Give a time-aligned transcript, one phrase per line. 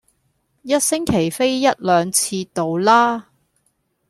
[0.63, 3.27] 一星期飛一兩次到啦